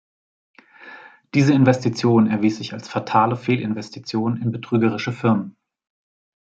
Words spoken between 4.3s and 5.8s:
in betrügerische Firmen.